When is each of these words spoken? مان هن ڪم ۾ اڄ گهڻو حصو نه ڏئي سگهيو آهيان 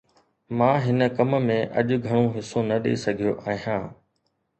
مان 0.57 0.75
هن 0.85 0.99
ڪم 1.17 1.31
۾ 1.49 1.57
اڄ 1.79 1.89
گهڻو 2.05 2.25
حصو 2.35 2.59
نه 2.69 2.77
ڏئي 2.83 2.95
سگهيو 3.03 3.33
آهيان 3.51 3.83